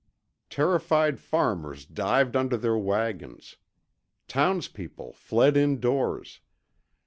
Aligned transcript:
Terrified 0.49 1.19
farmers 1.19 1.85
dived 1.85 2.35
under 2.35 2.57
their 2.57 2.75
wagons. 2.75 3.57
Townspeople 4.27 5.13
fled 5.13 5.55
indoors. 5.55 6.39